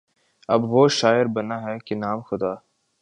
[0.49, 2.53] اب وہ شاعر بنا ہے بہ نام خدا